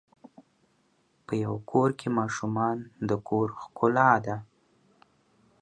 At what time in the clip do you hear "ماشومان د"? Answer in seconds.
2.19-3.11